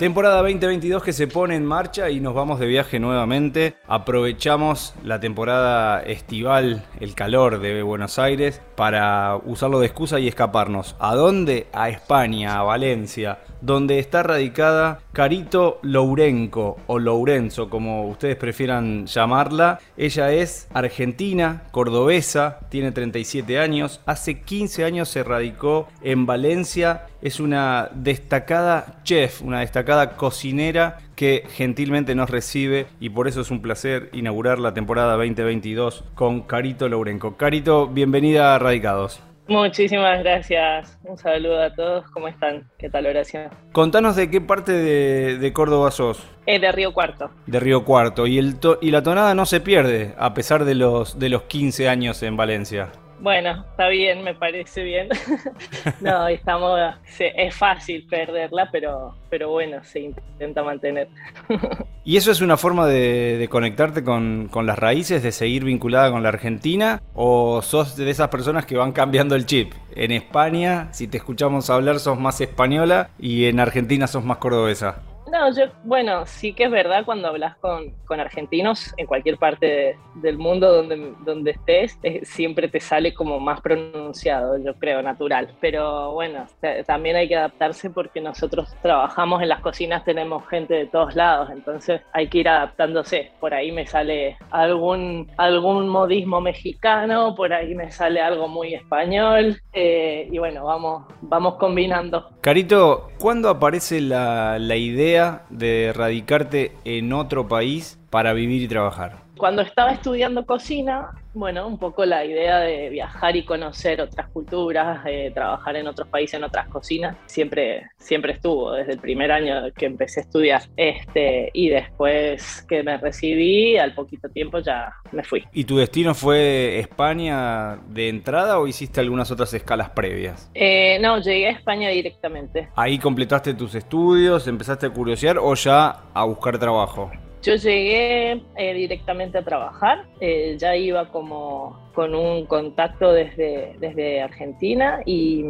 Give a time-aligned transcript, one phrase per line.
[0.00, 3.74] Temporada 2022 que se pone en marcha y nos vamos de viaje nuevamente.
[3.86, 10.96] Aprovechamos la temporada estival, el calor de Buenos Aires, para usarlo de excusa y escaparnos.
[11.00, 11.66] ¿A dónde?
[11.74, 19.80] A España, a Valencia, donde está radicada Carito Lourenco o Lourenzo, como ustedes prefieran llamarla.
[19.96, 27.40] Ella es argentina, cordobesa, tiene 37 años, hace 15 años se radicó en Valencia, es
[27.40, 33.60] una destacada chef, una destacada cocinera que gentilmente nos recibe y por eso es un
[33.60, 37.36] placer inaugurar la temporada 2022 con Carito Lourenco.
[37.36, 39.20] Carito, bienvenida a Radicados.
[39.50, 40.96] Muchísimas gracias.
[41.02, 42.08] Un saludo a todos.
[42.12, 42.70] ¿Cómo están?
[42.78, 43.50] ¿Qué tal oración?
[43.72, 46.24] Contanos de qué parte de, Córdoba sos.
[46.46, 47.30] Es de Río Cuarto.
[47.46, 48.28] De Río Cuarto.
[48.28, 51.88] Y, el y la tonada no se pierde a pesar de los, de los 15
[51.88, 52.92] años en Valencia.
[53.20, 55.08] Bueno, está bien, me parece bien.
[56.00, 56.80] no, estamos,
[57.18, 61.08] es fácil perderla, pero, pero bueno, se intenta mantener.
[62.04, 66.22] ¿Y eso es una forma de, conectarte con, con, las raíces, de seguir vinculada con
[66.22, 67.02] la Argentina?
[67.12, 69.74] ¿O sos de esas personas que van cambiando el chip?
[69.94, 75.02] En España, si te escuchamos hablar, sos más española y en Argentina sos más cordobesa.
[75.30, 80.36] No, yo, bueno, sí que es verdad cuando hablas con, argentinos en cualquier parte del
[80.36, 85.54] mundo donde, donde estés, eh, siempre te sale como más pronunciado, yo creo, natural.
[85.60, 86.46] Pero bueno,
[86.86, 91.50] también hay que adaptarse porque nosotros trabajamos en las cocinas, tenemos gente de todos lados,
[91.50, 93.30] entonces hay que ir adaptándose.
[93.38, 99.60] Por ahí me sale algún, algún modismo mexicano, por ahí me sale algo muy español,
[99.72, 102.30] eh, y bueno, vamos, vamos combinando.
[102.40, 105.19] Carito, ¿cuándo aparece la, la idea?
[105.50, 109.29] De radicarte en otro país para vivir y trabajar?
[109.40, 115.02] Cuando estaba estudiando cocina, bueno, un poco la idea de viajar y conocer otras culturas,
[115.32, 119.86] trabajar en otros países, en otras cocinas, siempre, siempre estuvo, desde el primer año que
[119.86, 120.62] empecé a estudiar.
[120.76, 125.42] Este, y después que me recibí, al poquito tiempo ya me fui.
[125.54, 130.50] ¿Y tu destino fue España de entrada o hiciste algunas otras escalas previas?
[130.52, 132.68] Eh, no, llegué a España directamente.
[132.76, 137.10] ¿Ahí completaste tus estudios, empezaste a curiosear o ya a buscar trabajo?
[137.42, 144.22] Yo llegué eh, directamente a trabajar, eh, ya iba como con un contacto desde, desde
[144.22, 145.42] Argentina y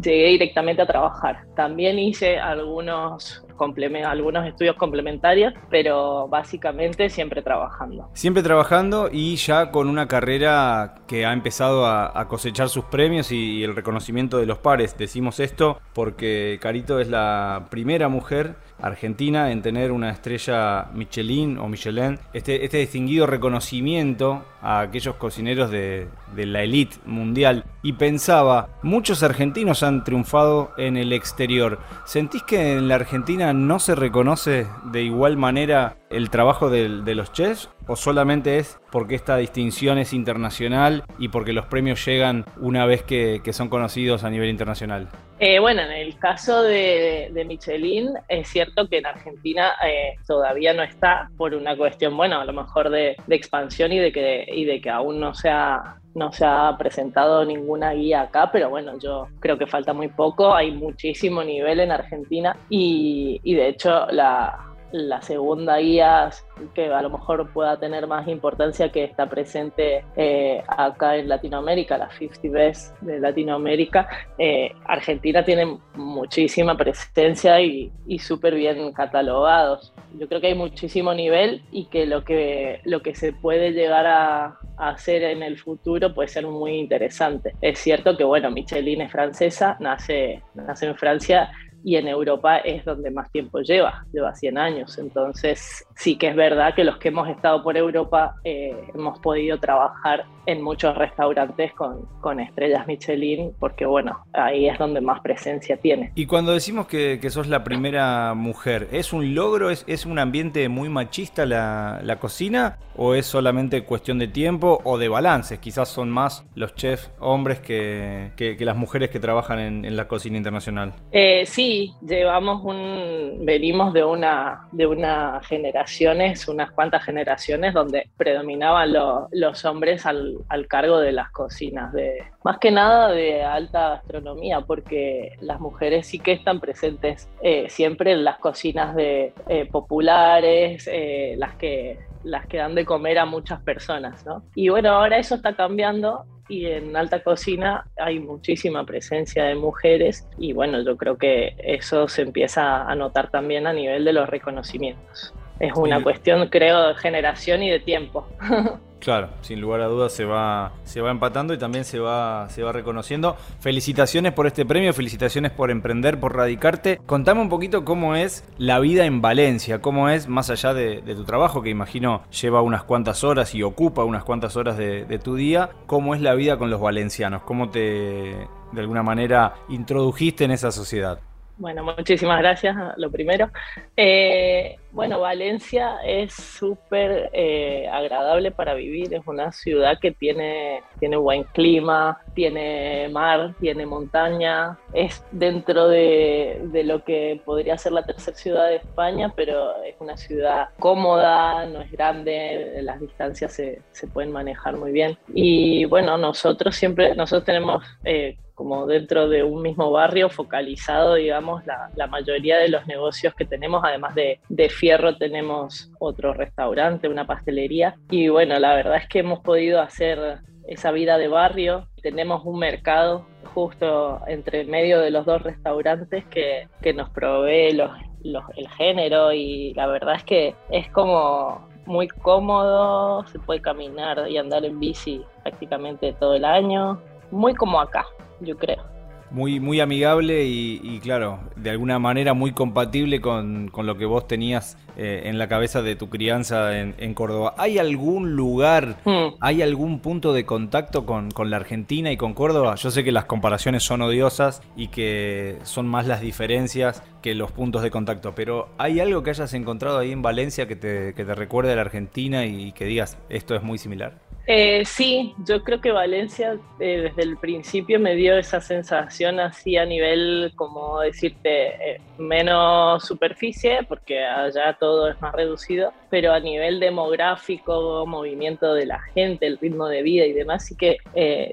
[0.00, 1.44] llegué directamente a trabajar.
[1.54, 8.08] También hice algunos algunos estudios complementarios, pero básicamente siempre trabajando.
[8.12, 13.62] Siempre trabajando y ya con una carrera que ha empezado a, cosechar sus premios y,
[13.62, 14.96] el reconocimiento de los pares.
[14.98, 21.68] Decimos esto porque Carito es la primera mujer argentina en tener una estrella Michelin o
[21.68, 27.64] Michelin, este, este distinguido reconocimiento a aquellos cocineros de, la elite mundial.
[27.84, 31.78] Y pensaba, muchos argentinos han triunfado en el exterior.
[32.04, 37.32] ¿Sentís que en la Argentina no se reconoce de igual manera el trabajo de, los
[37.32, 37.70] chefs?
[37.86, 43.04] ¿O solamente es porque esta distinción es internacional y porque los premios llegan una vez
[43.04, 45.08] que, son conocidos a nivel internacional?
[45.38, 50.82] Eh, bueno, en el caso de, Michelin, es cierto que en Argentina eh, todavía no
[50.82, 54.80] está por una cuestión, bueno, a lo mejor de, expansión y de, que, y de
[54.80, 59.28] que aún no se, ha, no se ha presentado ninguna guía acá, pero bueno, yo
[59.38, 64.75] creo que falta muy poco, hay muchísimo nivel en Argentina y, y de hecho la,
[64.92, 66.30] la segunda guía
[66.74, 71.98] que a lo mejor pueda tener más importancia que está presente eh, acá en Latinoamérica,
[71.98, 74.08] la 50 Best de Latinoamérica.
[74.38, 79.92] Eh, Argentina tiene muchísima presencia y, y súper bien catalogados.
[80.18, 84.06] Yo creo que hay muchísimo nivel y que lo que, lo que se puede llegar
[84.06, 87.54] a, hacer en el futuro puede ser muy interesante.
[87.62, 91.50] Es cierto que, bueno, Michelin es francesa, nace, nace en Francia
[91.86, 94.98] y en Europa es donde más tiempo lleva, lleva 100 años.
[94.98, 99.60] Entonces sí que es verdad que los que hemos estado por Europa eh, hemos podido
[99.60, 105.76] trabajar en muchos restaurantes con, con, estrellas Michelin, porque bueno, ahí es donde más presencia
[105.76, 106.12] tiene.
[106.14, 109.70] Y cuando decimos que, que sos la primera mujer, ¿es un logro?
[109.70, 112.78] ¿Es, es un ambiente muy machista la, la, cocina?
[112.96, 115.58] ¿O es solamente cuestión de tiempo o de balances?
[115.58, 120.06] Quizás son más los chefs hombres que, que, las mujeres que trabajan en, en la
[120.06, 120.94] cocina internacional.
[121.10, 128.92] Eh, sí, llevamos un, venimos de una, de unas generaciones, unas cuantas generaciones donde predominaban
[128.92, 135.36] los hombres al, cargo de las cocinas, de, más que nada de alta gastronomía, porque
[135.40, 141.34] las mujeres sí que están presentes eh, siempre en las cocinas de, eh, populares, eh,
[141.38, 144.42] las que las que dan de comer a muchas personas, ¿no?
[144.56, 150.28] Y bueno, ahora eso está cambiando y en alta cocina hay muchísima presencia de mujeres
[150.36, 154.28] y bueno, yo creo que eso se empieza a notar también a nivel de los
[154.28, 155.34] reconocimientos.
[155.58, 158.26] Es una cuestión, creo, de generación y de tiempo.
[158.98, 162.62] Claro, sin lugar a dudas se va, se va empatando y también se va, se
[162.62, 163.36] va reconociendo.
[163.60, 166.98] Felicitaciones por este premio, felicitaciones por emprender, por radicarte.
[167.06, 171.24] Contame un poquito cómo es la vida en Valencia, cómo es más allá de, tu
[171.24, 175.36] trabajo, que imagino lleva unas cuantas horas y ocupa unas cuantas horas de, de tu
[175.36, 180.50] día, cómo es la vida con los valencianos, cómo te de alguna manera introdujiste en
[180.50, 181.20] esa sociedad.
[181.58, 183.50] Bueno, muchísimas gracias, lo primero.
[183.96, 191.16] Eh, bueno, Valencia es súper eh, agradable para vivir, es una ciudad que tiene, tiene
[191.16, 198.04] buen clima, tiene mar, tiene montaña, es dentro de, de, lo que podría ser la
[198.04, 203.80] tercera ciudad de España, pero es una ciudad cómoda, no es grande, las distancias se,
[203.92, 205.16] se pueden manejar muy bien.
[205.32, 207.82] Y bueno, nosotros siempre, nosotros tenemos...
[208.04, 213.34] Eh, como dentro de un mismo barrio focalizado, digamos, la, la mayoría de los negocios
[213.34, 217.96] que tenemos, además de, de, Fierro, tenemos otro restaurante, una pastelería.
[218.10, 221.86] Y bueno, la verdad es que hemos podido hacer esa vida de barrio.
[222.02, 227.90] Tenemos un mercado justo entre medio de los dos restaurantes que, que nos provee los,
[228.24, 234.28] los, el género y la verdad es que es como muy cómodo, se puede caminar
[234.30, 237.00] y andar en bici prácticamente todo el año,
[237.30, 238.06] muy como acá
[238.40, 238.96] yo creo.
[239.30, 244.78] Muy, muy amigable y, claro, de alguna manera muy compatible con, lo que vos tenías
[244.96, 247.54] eh, en la cabeza de tu crianza en, Córdoba.
[247.58, 249.34] ¿Hay algún lugar, hmm.
[249.40, 252.76] hay algún punto de contacto con, con, la Argentina y con Córdoba?
[252.76, 257.50] Yo sé que las comparaciones son odiosas y que son más las diferencias que los
[257.50, 261.24] puntos de contacto, pero ¿hay algo que hayas encontrado ahí en Valencia que te, que
[261.24, 264.25] te recuerde a la Argentina y que digas, esto es muy similar?
[264.48, 269.76] Eh, sí, yo creo que Valencia eh, desde el principio me dio esa sensación así
[269.76, 276.38] a nivel, como decirte, eh, menos superficie, porque allá todo es más reducido, pero a
[276.38, 280.98] nivel demográfico, movimiento de la gente, el ritmo de vida y demás, sí que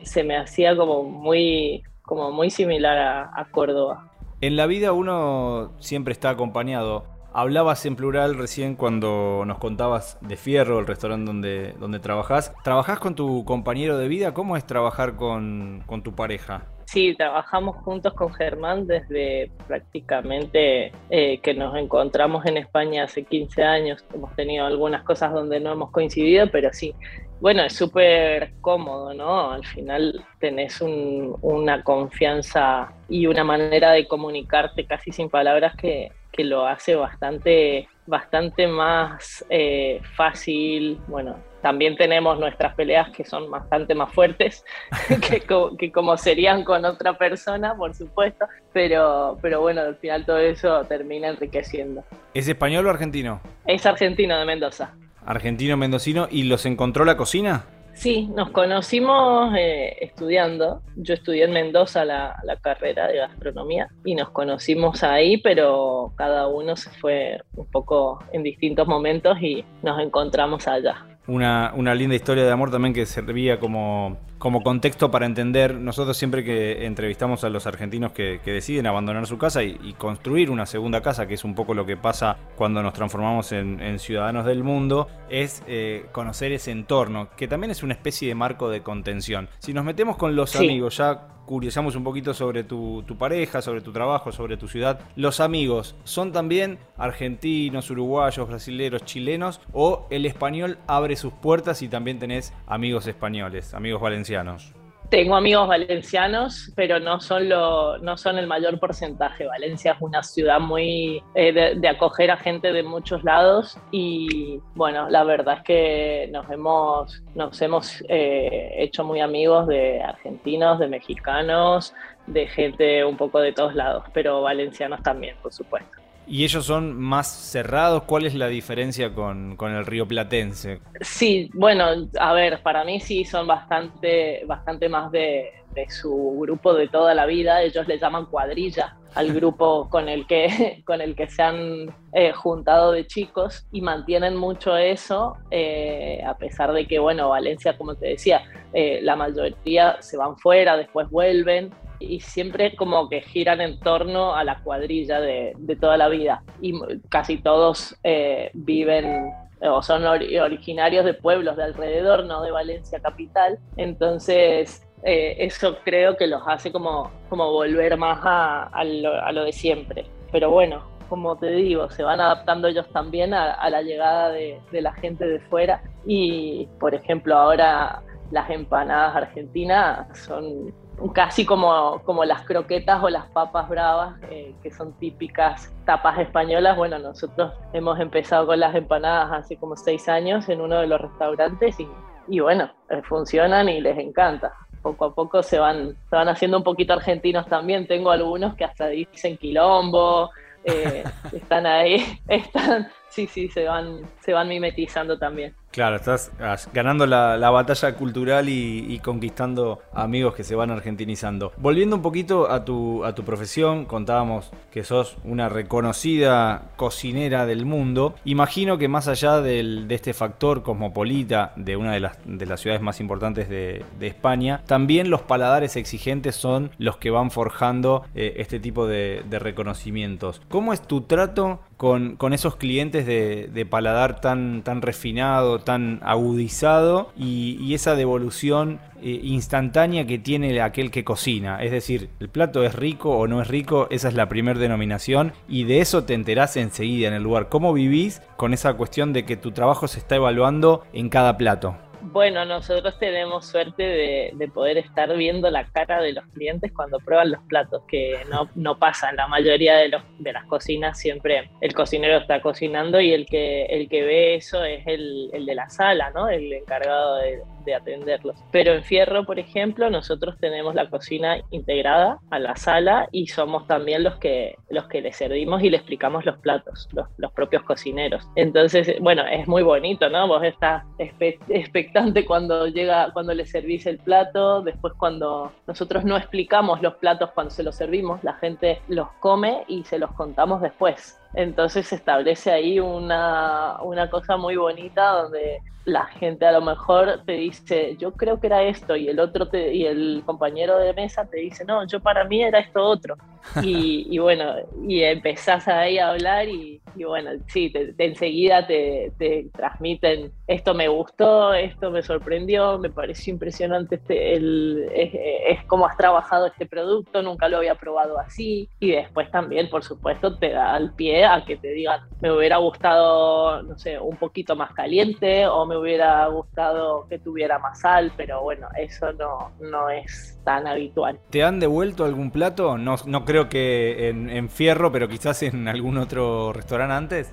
[0.04, 4.12] se me hacía como muy, como muy similar a Córdoba.
[4.42, 10.38] En la vida uno siempre está acompañado Hablabas en plural recién cuando nos contabas de
[10.38, 12.54] Fierro, el restaurante donde, donde trabajás.
[12.64, 14.36] ¿Trabajás con tu compañero de vida?
[14.36, 16.68] ¿Cómo es trabajar con, con tu pareja?
[16.86, 23.64] Sí, trabajamos juntos con Germán desde prácticamente eh, que nos encontramos en España hace 15
[23.64, 24.06] años.
[24.14, 26.94] Hemos tenido algunas cosas donde no hemos coincidido, pero sí.
[27.42, 29.52] Bueno, es súper cómodo, ¿no?
[29.52, 36.12] Al final tenés un, una confianza y una manera de comunicarte casi sin palabras que,
[36.34, 41.00] que lo hace bastante, bastante más eh, fácil.
[41.08, 44.66] Bueno, también tenemos nuestras peleas que son bastante más fuertes
[45.80, 50.84] que, como serían con otra persona, por supuesto, pero, pero bueno, al final todo eso
[50.86, 52.04] termina enriqueciendo.
[52.34, 53.40] ¿Es español o argentino?
[53.66, 54.94] Es argentino de Mendoza.
[55.26, 57.64] Argentino mendocino, ¿y los encontró la cocina?
[57.94, 60.82] Sí, nos conocimos eh, estudiando.
[60.96, 66.76] Yo estudié en Mendoza la, carrera de gastronomía y nos conocimos ahí, pero cada uno
[66.76, 71.06] se fue un poco en distintos momentos y nos encontramos allá.
[71.28, 76.18] Una, una linda historia de amor también que servía como como contexto para entender, nosotros
[76.18, 81.00] siempre que entrevistamos a los argentinos que, deciden abandonar su casa y, construir una segunda
[81.00, 85.08] casa, que es un poco lo que pasa cuando nos transformamos en, ciudadanos del mundo,
[85.30, 89.48] es eh, conocer ese entorno, que también es una especie de marco de contención.
[89.60, 93.92] Si nos metemos con los amigos, ya curiosamos un poquito sobre tu, pareja, sobre tu
[93.92, 95.00] trabajo, sobre tu ciudad.
[95.16, 99.62] ¿Los amigos son también argentinos, uruguayos, brasileños, chilenos?
[99.72, 104.74] ¿O el español abre sus puertas y también tenés amigos españoles, amigos valencianos?
[105.14, 109.46] Tengo amigos valencianos, pero no son, lo, no son el mayor porcentaje.
[109.46, 115.08] Valencia es una ciudad muy eh, de, acoger a gente de muchos lados y bueno,
[115.12, 120.88] la verdad es que nos hemos, nos hemos eh, hecho muy amigos de argentinos, de
[120.88, 121.94] mexicanos,
[122.26, 126.03] de gente un poco de todos lados, pero valencianos también, por supuesto.
[126.26, 128.04] ¿Y ellos son más cerrados?
[128.04, 130.80] ¿Cuál es la diferencia con, el río platense?
[131.02, 131.86] Sí, bueno,
[132.20, 135.52] a ver, para mí sí son bastante, bastante más de,
[135.90, 137.62] su grupo de toda la vida.
[137.62, 142.32] Ellos le llaman cuadrilla al grupo con el que, con el que se han eh,
[142.32, 147.96] juntado de chicos y mantienen mucho eso, eh, a pesar de que, bueno, Valencia, como
[147.96, 151.72] te decía, eh, la mayoría se van fuera, después vuelven
[152.04, 156.44] y siempre como que giran en torno a la cuadrilla de, toda la vida.
[156.62, 156.74] Y
[157.10, 159.32] casi todos eh, viven
[159.62, 163.60] o son originarios de pueblos de alrededor, no de Valencia capital.
[163.78, 170.06] Entonces, eh, eso creo que los hace como, como volver más a, lo, de siempre.
[170.32, 174.94] Pero bueno, como te digo, se van adaptando ellos también a, la llegada de, la
[174.94, 175.84] gente de fuera.
[176.06, 178.02] Y, por ejemplo, ahora
[178.34, 180.74] las empanadas argentinas son
[181.14, 186.76] casi como, como las croquetas o las papas bravas, eh, que son típicas tapas españolas.
[186.76, 191.00] Bueno, nosotros hemos empezado con las empanadas hace como seis años en uno de los
[191.00, 191.88] restaurantes y,
[192.28, 196.58] y bueno, eh, funcionan y les encanta poco a poco se van, se van haciendo
[196.58, 197.88] un poquito argentinos también.
[197.88, 200.32] Tengo algunos que hasta dicen quilombo,
[200.66, 205.54] eh, están ahí, están, sí, sí, se van, se van mimetizando también.
[205.74, 206.32] Claro, estás
[206.72, 211.52] ganando la, batalla cultural y, conquistando amigos que se van argentinizando.
[211.58, 217.66] Volviendo un poquito a tu, a tu profesión, contábamos que sos una reconocida cocinera del
[217.66, 218.14] mundo.
[218.24, 222.84] Imagino que más allá de este factor cosmopolita de una de las, de las ciudades
[222.84, 228.60] más importantes de, España, también los paladares exigentes son los que van forjando eh, este
[228.60, 230.42] tipo de, reconocimientos.
[230.50, 237.74] ¿Cómo es tu trato con, esos clientes de, paladar tan, tan refinado, tan agudizado y,
[237.74, 241.62] esa devolución eh, instantánea que tiene aquel que cocina.
[241.62, 245.34] Es decir, el plato es rico o no es rico, esa es la primera denominación
[245.50, 247.50] y de eso te enterás enseguida en el lugar.
[247.50, 251.76] ¿Cómo vivís con esa cuestión de que tu trabajo se está evaluando en cada plato?
[252.12, 257.32] Bueno, nosotros tenemos suerte de, poder estar viendo la cara de los clientes cuando prueban
[257.32, 261.50] los platos, que no, no pasa en la mayoría de, los, de las cocinas, siempre
[261.62, 265.56] el cocinero está cocinando y el que, el que ve eso es el, el de
[265.56, 266.30] la sala, ¿no?
[266.30, 268.38] el encargado de, de atenderlos.
[268.52, 273.68] Pero en Fierro, por ejemplo, nosotros tenemos la cocina integrada a la sala y somos
[273.68, 277.64] también los que, los que le servimos y le explicamos los platos, los, los propios
[277.64, 278.28] cocineros.
[278.36, 280.28] Entonces, bueno, es muy bonito, ¿no?
[280.28, 286.82] Vos estás expectante cuando llega, cuando le servís el plato, después cuando nosotros no explicamos
[286.82, 291.20] los platos cuando se los servimos, la gente los come y se los contamos después.
[291.34, 297.24] Entonces se establece ahí una, una cosa muy bonita donde la gente a lo mejor
[297.26, 300.94] te dice, yo creo que era esto, y el otro te, y el compañero de
[300.94, 303.16] mesa te dice, no, yo para mí era esto otro.
[303.62, 304.56] Y, bueno,
[304.88, 309.12] y empezás ahí a hablar y, bueno, sí, te, enseguida te,
[309.54, 315.88] transmiten, esto me gustó, esto me sorprendió, me pareció impresionante este, el, es, es como
[315.88, 318.70] has trabajado este producto, nunca lo había probado así.
[318.80, 322.58] Y después también, por supuesto, te da el pie a que te digan, me hubiera
[322.58, 328.12] gustado, no sé, un poquito más caliente o me hubiera gustado que tuviera más sal,
[328.18, 331.20] pero bueno, eso no, no es tan habitual.
[331.30, 332.78] ¿Te han devuelto algún plato?
[332.78, 337.32] No, no creo que en, Fierro, pero quizás en algún otro restaurante antes.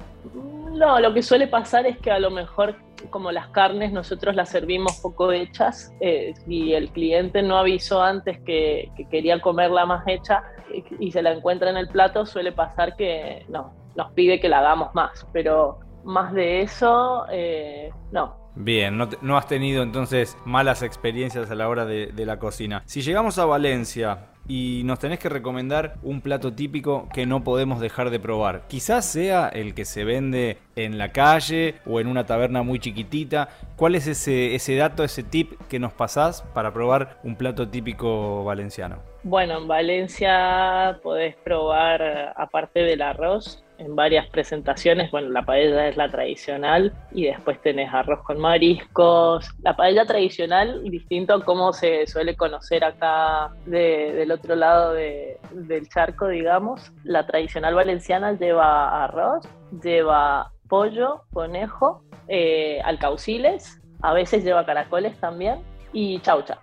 [0.73, 2.77] No, lo que suele pasar es que a lo mejor
[3.09, 8.41] como las carnes nosotros las servimos poco hechas eh, y el cliente no avisó antes
[8.41, 10.43] que, quería comerla más hecha
[11.01, 14.61] y, se la encuentra en el plato, suele pasar que no, nos pide que la
[14.61, 18.40] hagamos más, pero más de eso, eh, no.
[18.57, 22.83] Bien, no, has tenido entonces malas experiencias a la hora de, la cocina.
[22.85, 27.81] Si llegamos a Valencia, y nos tenés que recomendar un plato típico que no podemos
[27.81, 28.67] dejar de probar.
[28.67, 33.49] Quizás sea el que se vende en la calle o en una taberna muy chiquitita.
[33.77, 38.43] ¿Cuál es ese, ese dato, ese tip que nos pasás para probar un plato típico
[38.43, 39.10] valenciano?
[39.23, 45.11] Bueno, en Valencia podés probar, aparte del arroz, en varias presentaciones.
[45.11, 49.51] Bueno, la paella es la tradicional y después tenés arroz con mariscos.
[49.63, 56.29] La paella tradicional, distinto a cómo se suele conocer acá del otro lado del charco,
[56.29, 56.93] digamos.
[57.05, 59.47] La tradicional valenciana lleva arroz,
[59.83, 65.61] lleva pollo, conejo, eh, alcauciles, a veces lleva caracoles también
[65.93, 66.59] y chaucha.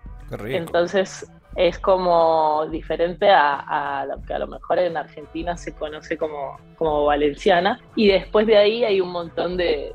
[0.45, 6.55] Entonces es como diferente a, lo que a lo mejor en Argentina se conoce como,
[6.77, 7.79] como valenciana.
[7.95, 9.91] Y después de ahí hay un montón de,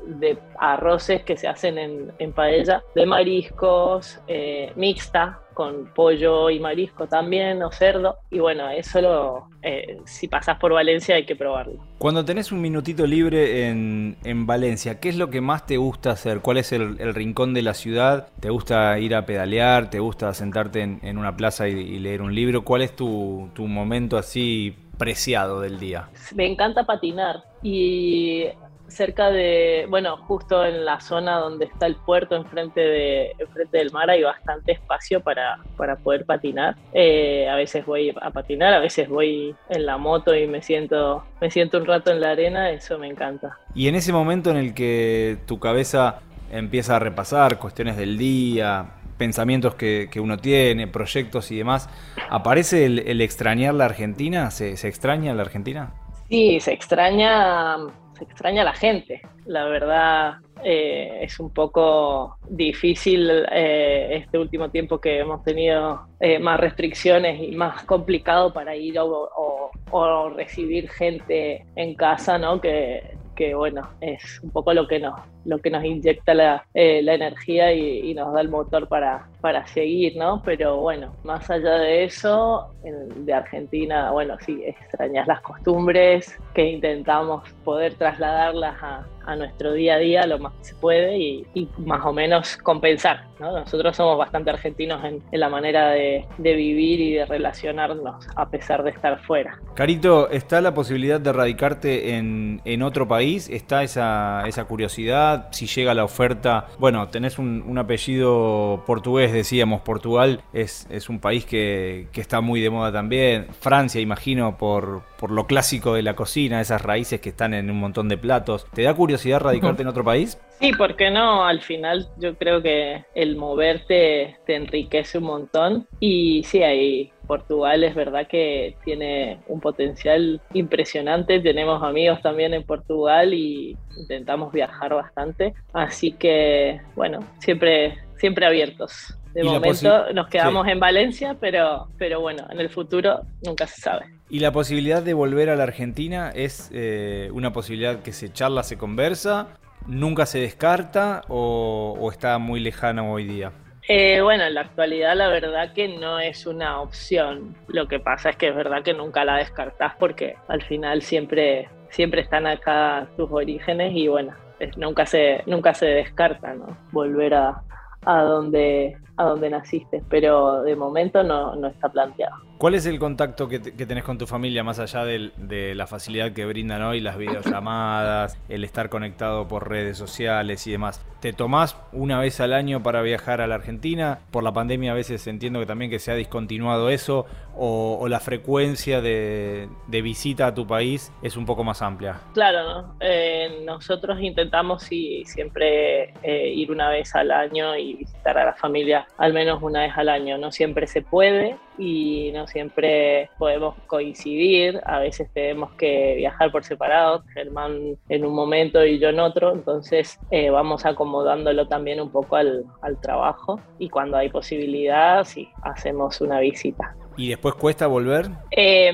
[0.59, 7.61] arroces que se hacen en, paella, de mariscos, eh, mixta, con pollo y marisco también,
[7.63, 8.17] o cerdo.
[8.29, 11.83] Y bueno, eso lo, eh, si pasas por Valencia hay que probarlo.
[11.97, 16.41] Cuando tenés un minutito libre en, Valencia, ¿qué es lo que más te gusta hacer?
[16.41, 18.27] ¿Cuál es el, rincón de la ciudad?
[18.39, 19.89] ¿Te gusta ir a pedalear?
[19.89, 22.63] ¿Te gusta sentarte en, una plaza y, leer un libro?
[22.63, 26.09] ¿Cuál es tu, tu momento así preciado del día?
[26.35, 28.47] Me encanta patinar y
[28.87, 33.91] cerca de, bueno, justo en la zona donde está el puerto, enfrente, de, enfrente del
[33.91, 36.75] mar, hay bastante espacio para, para poder patinar.
[36.93, 41.23] Eh, a veces voy a patinar, a veces voy en la moto y me siento,
[41.41, 43.57] me siento un rato en la arena, eso me encanta.
[43.73, 46.19] Y en ese momento en el que tu cabeza
[46.51, 48.85] empieza a repasar cuestiones del día,
[49.17, 51.89] pensamientos que, uno tiene, proyectos y demás.
[52.29, 54.51] ¿Aparece el, extrañar la Argentina?
[54.51, 55.93] ¿Se, ¿Se, extraña la Argentina?
[56.29, 57.77] Sí, se extraña,
[58.17, 59.21] se extraña la gente.
[59.45, 66.39] La verdad eh, es un poco difícil eh, este último tiempo que hemos tenido eh,
[66.39, 72.61] más restricciones y más complicado para ir o, o, recibir gente en casa, ¿no?
[72.61, 77.01] Que, que bueno, es un poco lo que nos, lo que nos inyecta la, eh,
[77.03, 80.41] la energía y, nos da el motor para, para seguir, ¿no?
[80.45, 87.49] Pero bueno, más allá de eso, de Argentina, bueno, sí, extrañas las costumbres que intentamos
[87.63, 91.45] poder trasladarlas a, a nuestro día a día lo más que se puede y,
[91.77, 93.25] más o menos compensar.
[93.39, 93.51] ¿no?
[93.51, 98.91] Nosotros somos bastante argentinos en, la manera de, vivir y de relacionarnos a pesar de
[98.91, 99.59] estar fuera.
[99.75, 103.49] Carito, ¿está la posibilidad de radicarte en, en otro país?
[103.49, 105.32] ¿Está esa, esa, curiosidad?
[105.51, 111.45] Si llega la oferta, bueno, tenés un, apellido portugués, decíamos, Portugal es, es un país
[111.45, 113.47] que, que, está muy de moda también.
[113.59, 117.79] Francia, imagino, por, por lo clásico de la cocina, esas raíces que están en un
[117.79, 118.65] montón de platos.
[118.73, 119.39] ¿Te da curiosidad?
[119.39, 120.39] radicarte en otro país?
[120.59, 121.45] Sí, ¿por qué no?
[121.45, 127.83] Al final yo creo que el moverte te enriquece un montón y sí, ahí Portugal
[127.83, 131.39] es verdad que tiene un potencial impresionante.
[131.39, 135.53] Tenemos amigos también en Portugal y intentamos viajar bastante.
[135.73, 139.17] Así que, bueno, siempre, siempre abiertos.
[139.33, 144.05] De momento nos quedamos en Valencia, pero, pero bueno, en el futuro nunca se sabe.
[144.29, 148.63] ¿Y la posibilidad de volver a la Argentina es eh, una posibilidad que se charla,
[148.63, 149.47] se conversa?
[149.87, 153.51] ¿Nunca se descarta o, está muy lejana hoy día?
[153.87, 157.55] Eh, bueno, en la actualidad la verdad que no es una opción.
[157.67, 161.69] Lo que pasa es que es verdad que nunca la descartás porque al final siempre,
[161.89, 164.33] siempre están acá tus orígenes y bueno,
[164.77, 166.77] nunca se, nunca se descarta, ¿no?
[166.91, 167.61] Volver a,
[168.05, 172.35] a donde, a donde naciste, pero de momento no, no está planteado.
[172.63, 176.45] ¿Cuál es el contacto que, tenés con tu familia, más allá de, la facilidad que
[176.45, 181.05] brindan hoy las videollamadas, el estar conectado por redes sociales y demás?
[181.19, 184.19] ¿Te tomás una vez al año para viajar a la Argentina?
[184.31, 187.25] Por la pandemia a veces entiendo que también que se ha discontinuado eso,
[187.57, 192.21] o, la frecuencia de, visita a tu país es un poco más amplia.
[192.33, 192.95] Claro, ¿no?
[193.01, 199.05] Eh, nosotros intentamos siempre eh, ir una vez al año y visitar a la familia
[199.17, 200.37] al menos una vez al año.
[200.37, 206.63] No siempre se puede y no siempre podemos coincidir, a veces tenemos que viajar por
[206.63, 212.11] separado, Germán en un momento y yo en otro, entonces eh, vamos acomodándolo también un
[212.11, 216.95] poco al, al trabajo y cuando hay posibilidad, sí, hacemos una visita.
[217.15, 218.27] ¿Y después cuesta volver?
[218.51, 218.91] Eh,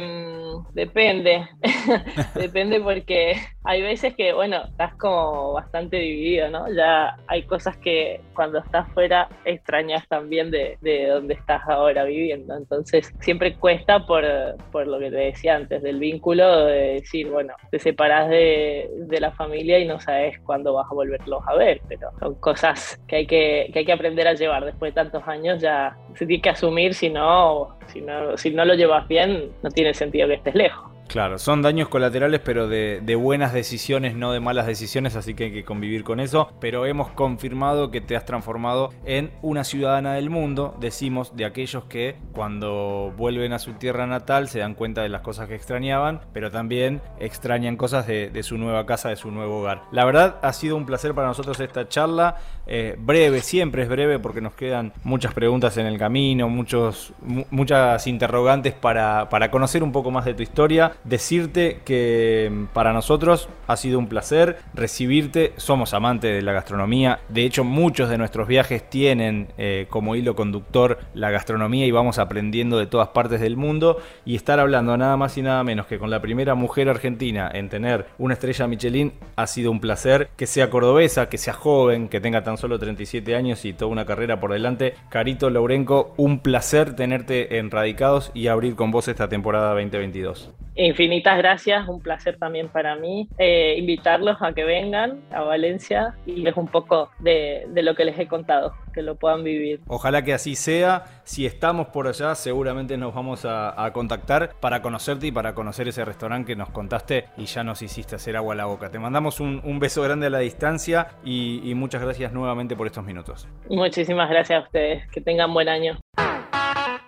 [0.73, 1.47] depende,
[2.35, 6.72] depende porque hay veces que, bueno, estás como bastante dividido, ¿no?
[6.74, 12.56] Ya hay cosas que cuando estás fuera extrañas también de, de donde estás ahora viviendo,
[12.56, 14.24] entonces siempre cuesta por,
[14.72, 19.19] por, lo que te decía antes, del vínculo de decir, bueno, te separas de, de,
[19.19, 23.17] la familia y no sabes cuándo vas a volverlos a ver, pero son cosas que
[23.17, 26.41] hay que, que hay que aprender a llevar después de tantos años, ya se tiene
[26.41, 30.36] que asumir, si no, si no, si no lo llevas bien, no tiene sentido que
[30.36, 30.98] estés lejos.
[31.10, 35.52] Claro, son daños colaterales, pero de, buenas decisiones, no de malas decisiones, así que hay
[35.52, 36.52] que convivir con eso.
[36.60, 41.86] Pero hemos confirmado que te has transformado en una ciudadana del mundo, decimos, de aquellos
[41.86, 46.22] que cuando vuelven a su tierra natal se dan cuenta de las cosas que extrañaban,
[46.32, 49.82] pero también extrañan cosas de, su nueva casa, de su nuevo hogar.
[49.91, 54.19] La verdad, ha sido un placer para nosotros esta charla, eh, breve, siempre es breve
[54.19, 57.13] porque nos quedan muchas preguntas en el camino, muchos,
[57.50, 62.93] muchas interrogantes para, para conocer un poco más de tu historia decirte que mm, para
[62.93, 65.53] nosotros ha sido un placer recibirte.
[65.57, 67.19] Somos amantes de la gastronomía.
[67.29, 72.19] De hecho, muchos de nuestros viajes tienen eh, como hilo conductor la gastronomía y vamos
[72.19, 73.97] aprendiendo de todas partes del mundo.
[74.25, 77.69] Y estar hablando nada más y nada menos que con la primera mujer argentina en
[77.69, 80.29] tener una estrella Michelin ha sido un placer.
[80.35, 84.05] Que sea cordobesa, que sea joven, que tenga tan solo 37 años y toda una
[84.05, 84.95] carrera por delante.
[85.09, 90.51] Carito Laurenco, un placer tenerte en Radicados y abrir con vos esta temporada 2022.
[90.81, 96.37] Infinitas gracias, un placer también para mí eh, invitarlos a que vengan a Valencia y
[96.37, 99.81] les un poco de, lo que les he contado, que lo puedan vivir.
[99.87, 101.03] Ojalá que así sea.
[101.25, 106.05] Si estamos por allá, seguramente nos vamos a, contactar para conocerte y para conocer ese
[106.05, 108.89] restaurante que nos contaste y ya nos hiciste hacer agua a la boca.
[108.89, 113.03] Te mandamos un, beso grande a la distancia y, y muchas gracias nuevamente por estos
[113.03, 113.49] minutos.
[113.69, 115.05] Muchísimas gracias a ustedes.
[115.11, 115.99] Que tengan buen año.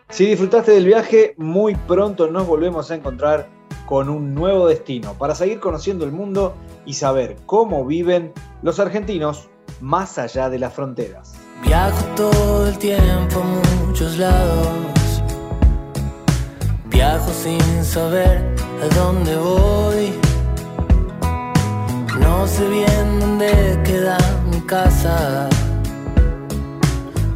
[0.09, 3.60] Si disfrutaste del viaje, muy pronto nos volvemos a encontrar
[3.91, 9.49] con un nuevo destino para seguir conociendo el mundo y saber cómo viven los argentinos
[9.81, 11.33] más allá de las fronteras.
[11.61, 15.21] Viajo todo el tiempo a muchos lados.
[16.85, 20.13] Viajo sin saber a dónde voy.
[22.17, 24.17] No sé bien dónde queda
[24.49, 25.49] mi casa.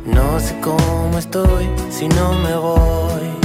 [0.06, 3.45] No sé cómo estoy si no me voy.